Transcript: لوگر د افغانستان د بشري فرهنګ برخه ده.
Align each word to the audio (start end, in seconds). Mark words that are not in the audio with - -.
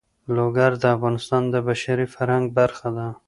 لوگر 0.35 0.71
د 0.81 0.83
افغانستان 0.95 1.43
د 1.53 1.55
بشري 1.67 2.05
فرهنګ 2.15 2.45
برخه 2.57 2.89
ده. 2.97 3.07